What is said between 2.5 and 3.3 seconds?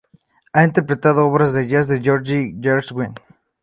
Gershwin.